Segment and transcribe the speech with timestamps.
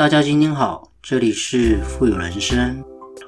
[0.00, 2.82] 大家今天好，这里是富有人生。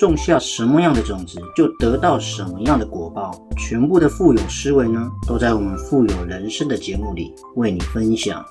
[0.00, 3.30] 种下什么样的种子，就得到什么样的果报。
[3.58, 8.42] 全部的富有思维呢，都在我们富有人生的节目里为你分享。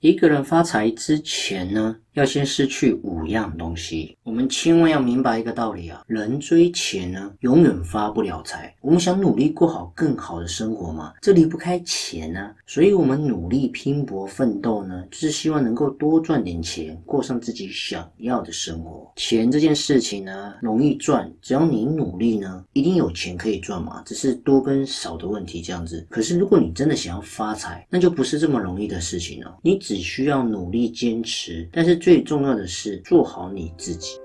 [0.00, 1.96] 一个人发财之前呢？
[2.14, 8.74] 要先失去五样东西，我们千万要明白一个道理啊，人追钱呢，永远发不了财。
[8.82, 12.50] 我们想努力过好更好的生活嘛，这离不开钱呢。
[12.66, 19.10] 所以，我们努力拼搏奋斗呢，就是希望能够多赚点钱，过上自己想要的生活。
[19.16, 26.06] 钱这件事情呢，容易赚，只要你努力呢，一定有钱可以赚嘛，只是多跟少的问题这样子。
[26.10, 29.56] 可是，如果你真的想要发财，那就不是这么容易的事情了。
[29.62, 32.01] 你只需要努力坚持，但是。
[32.02, 34.18] 最重要的是做好你自己，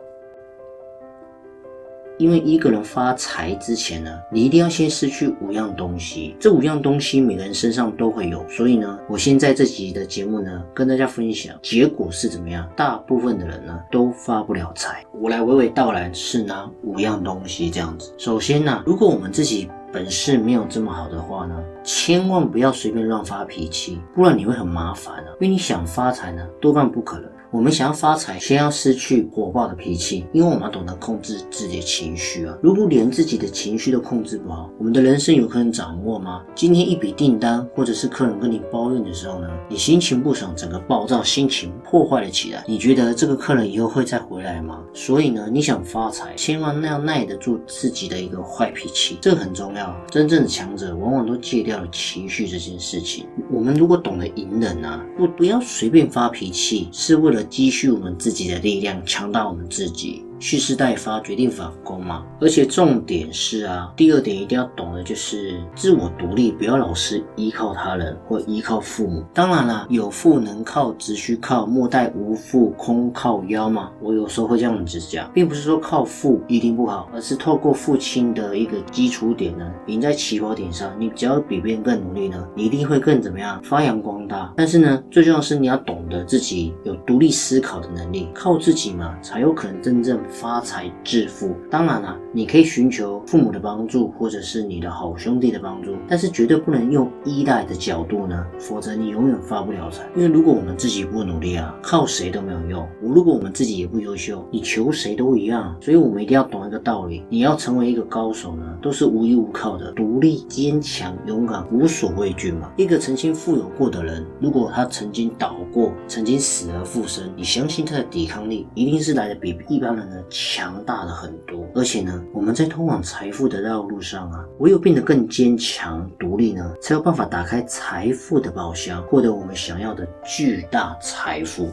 [2.18, 6.36] 因为一个人发财之前呢，你一定要先失去五样东西。
[6.40, 12.68] 这五样东西每个人身上都会有，所以呢，我先在这集的节目呢跟大家分享，结果是怎么样？
[12.76, 15.06] 大部分的人呢都发不了财。
[15.14, 18.12] 我来娓娓道来是哪五样东西这样子。
[18.18, 25.28] 首先呢，如果我们自己本事没有这么好的话呢，千万不要随便乱发脾气，不然你会很麻烦啊。
[25.40, 27.30] 因为你想发财呢，多半不可能。
[27.50, 32.54] 我们想要发财，先要失去火爆的脾气，因为我们要懂得控制自己的情绪啊。
[32.62, 36.44] 如果连自己的情绪都控制不好，我们的人生有可能掌握吗？
[36.54, 42.66] 今天一笔订单，或者是客人跟你抱怨的时候呢，你心情不爽，整个暴躁，心情破坏了起来。
[42.68, 44.84] 你觉得这个客人以后会再回来吗？
[44.94, 49.96] 所以呢，你想发财，千万要耐得住自己的一个坏脾气，这很重要。
[50.12, 53.26] 真正的强者往往都戒掉了情绪这件事情。
[53.50, 57.37] 我们如果懂得隐忍啊，不不要随便发脾气，是为了。
[57.44, 60.24] 积蓄我们自己的力量，强大我们自己。
[60.40, 62.26] 蓄势待发，决定反攻嘛。
[62.40, 69.26] 而且重点是啊，第二点一定要懂的就是自我独立，不要老是依靠他人或依靠父母。
[69.34, 73.92] 当然了，有父能靠，只需靠；莫待无父空靠腰嘛。
[74.02, 80.92] 我有时候会这样子讲，并不是说靠父一定不好，而是透过父亲的一个基础点呢，赢在起跑点上。
[81.00, 84.54] 你只要比别人更努力呢，你一定会更怎么样发扬光大。
[84.56, 90.20] 但是呢，最重要是你要懂得自己有独立思考的能力，靠自己嘛，才有可能真正。
[90.30, 100.08] 发财致富，当然了，你可以寻求父母的帮助，或者是你的好兄弟的帮助，但是绝对不能用依赖的角度呢，否则你永远发不了财。
[100.16, 102.88] 因为如果我们自己不努力啊，靠谁都没有用。
[103.02, 105.76] 我如果我们自己也不优秀，你求谁都一样。
[105.82, 112.72] 所以我们一定要懂一个道理：你要成为一个高手呢，都是无依无靠的，独立、坚强、勇敢，无所畏惧嘛。
[112.78, 120.16] 一个曾经富有过的人，如果他曾经倒过，曾经死而复生，你相信他的抵抗力一定是来的比一般人呢。
[120.30, 131.72] 强大了很多，而且呢，我们在通往财富的道路上啊，唯有变得更坚强、独立呢，才有办法打开财富的宝箱，获得我们想要的巨大财富。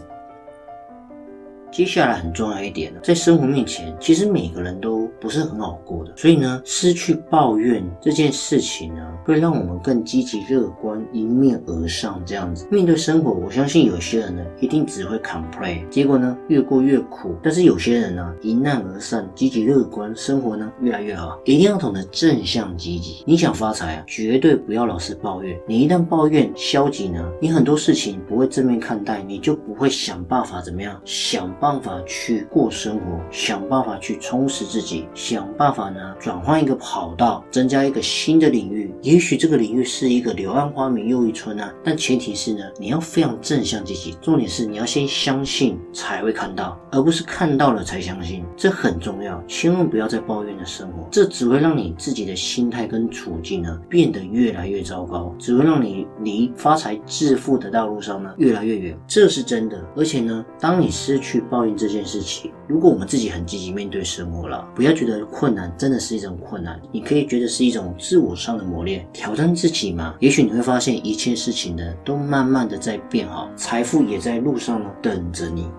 [1.75, 13.33] 接下来很重要一点呢，在生活面前，其实每个人都不是很好过的，所以呢，失去抱怨这件事情呢，会让我们更积极乐观，迎面而上这样子面对生活。
[13.33, 17.35] 我相信有些人呢，一定只会 complain，结果呢，越过越苦。
[17.43, 21.37] 但是有些人呢，迎难而上，积极乐观，生活呢越来越好。
[21.45, 23.25] 一定要懂得正向积极。
[23.27, 25.59] 你想发财啊，绝对不要老是抱怨。
[25.67, 31.53] 你一旦抱怨消极呢，你很多事情不会正面看待，你就不会想办法怎么样想。
[31.65, 38.95] 办法去过生活，想办法去充实自己，想办法呢转换一个跑道，增加一个新的领域。
[39.01, 44.13] 也许这个领域是一个柳暗花明又一村啊，但前提是呢，你要非常正向积极。
[44.21, 48.45] 重点是你要先相信才会看到，而不是看到了才相信。
[48.55, 58.95] 这很重要，千万不要再抱怨的生活，这只会让你自己的心态跟处境呢变得越来越糟糕，只会让你离发财致富的道路上呢越来越远。
[59.07, 61.43] 这是真的，而且呢，当你失去。
[61.55, 70.17] 抱怨这件事情，如果我们自己很积极面对生活了，不要觉得困难真的是一种困难，你可以觉得是一种自我上的磨练，挑战自己嘛。
[70.19, 75.71] 也许你会发现一切事情呢都慢慢的在变好，财富也在路上呢等着你。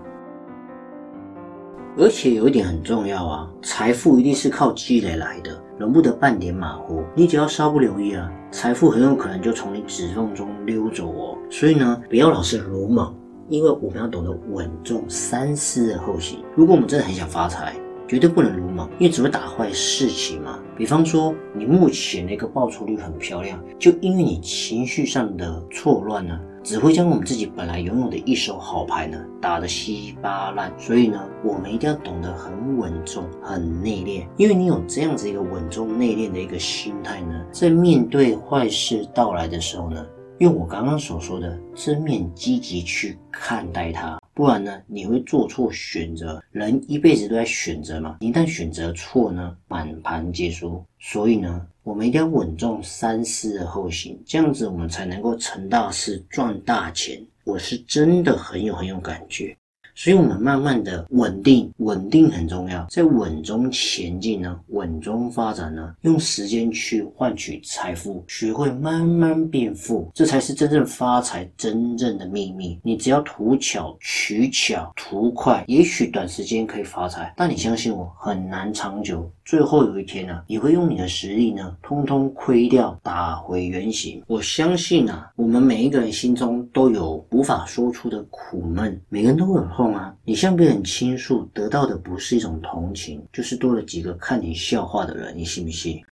[1.98, 7.02] 而且有一点很重要啊，财富一定是靠积累来的，容不得半点马虎。
[7.14, 11.36] 你只要稍不留意啊，财富很有可能就从你指缝中溜走哦。
[11.50, 13.14] 所以呢，不要老是鲁莽。
[13.48, 16.38] 因为我们要懂得稳重三思而后行。
[16.54, 17.74] 如果我们真的很想发财，
[18.08, 20.58] 绝对不能鲁莽，因为只会打坏事情嘛。
[20.76, 30.72] 比方说，你目前的一个报酬率很漂亮，就因为你情绪上的错乱呢，只会将我们自己本来拥有的一手好牌呢打得稀巴烂。
[30.78, 40.06] 所以呢，我们一定要懂得很稳重、很内敛，因为你有这样子一个稳重内敛的一个心态呢，在面对坏事到来的时候呢，
[40.38, 44.20] 用我刚刚所说的正面积极去看待它。
[44.34, 46.42] 不然呢，你会做错选择。
[46.52, 50.84] 人一辈子都在选择嘛，一旦选择错呢，满盘皆输。
[50.98, 57.18] 所以呢，我们一定要稳重三思而后行，这样子我们才能够成大事、赚大钱。
[57.44, 59.56] 我是真的很有很有感觉。
[59.98, 72.78] 所以，我们慢慢的稳定，稳定很重要，在稳中前进呢，稳中发展呢，用时间去换取财富，学会慢慢变富，这才是真正发财真正的秘密。
[72.82, 79.28] 你只要图巧、取巧、图快，也许短时间可以发财，但你相信我，很难长久。
[79.46, 84.20] 最后有一天呢，你会用你的实力呢，通通亏掉，打回原形。
[84.26, 90.14] 我相信啊，我们每一个人心中都有无法说出的苦闷，每个人都会有痛啊。
[90.24, 96.04] 你向别人倾诉，得到的不是一种同情，就是多了几个看你笑话的人，你信不信？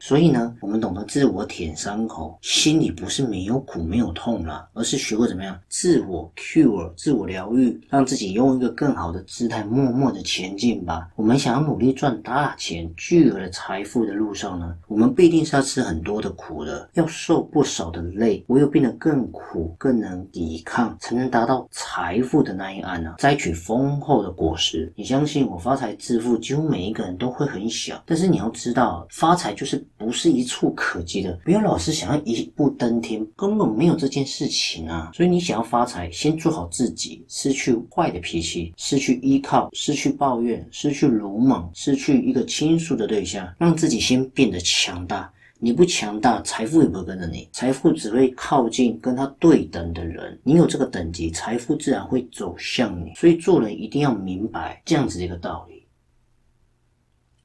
[0.00, 11.08] 所以呢，我们懂得自我舔伤口，心里不是没有苦没有痛了，而是学会怎么样自我 cure、自我疗愈，让自己用一个更好的姿态默默的前进吧。
[11.16, 24.92] 我们想要努力赚大钱、巨额的财富的路上呢，我们必定是要吃很多的苦的，要受不少的累，唯有变得更苦、更能抵抗，才能达到财富的那一岸呢，摘取丰厚的果实。
[24.94, 29.84] 你相信我，发财致富几乎每一个人都会很想，但是你要知道，发财就是。
[29.96, 35.10] 不是一触可及的，不要老是想要一步登天，根本没有这件事情啊！
[35.14, 45.32] 所以你想要发财，先做好自己，失去坏的脾气，失去依靠，失去抱怨，失去鲁莽，失去一个倾诉的对象，让自己先变得强大。
[45.60, 50.38] 你不强大，财富也不会跟着你，财富只会靠近跟他对等的人。
[50.44, 53.12] 你有这个等级，财富自然会走向你。
[53.16, 55.77] 所以做人一定要明白这样子的一个道理。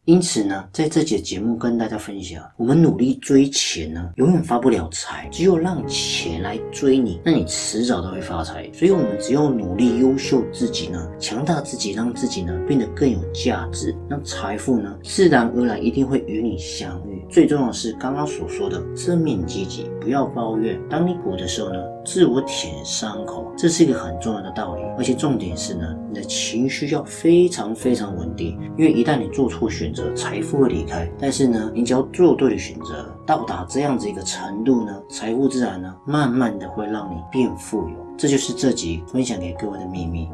[0.05, 5.29] 因此呢，在这节节目跟大家分享，我们努力追钱呢，永远发不了财。
[5.31, 8.69] 只有让钱来追你，那你迟早都会发财。
[8.73, 17.23] 所以，我们只有努力优秀自己呢，强大自己，让自己呢变得更有价值，那财富呢，自然而然一定会与你相遇。
[17.29, 20.77] 最重要的是刚刚所说的正面积极，不要抱怨。
[20.89, 24.81] 当你苦的时候呢，自我舔伤口，这是一个很重要的道理。
[24.97, 37.95] 而且重点是呢，你的情绪要非常非常稳定，因为一旦你做错选择，财富会离开，但是呢，你只要做对了选择，到达这样子一个程度呢，财富自然呢，慢慢的会让你变富有。
[38.17, 40.29] 这就是这集分享给各位的秘密。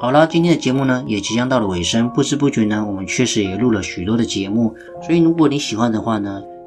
[0.00, 6.40] 好了，今天的节目呢，也即将到了尾声，不知不觉呢，我们确实也录了许多的节目，所以如果你喜欢的话呢，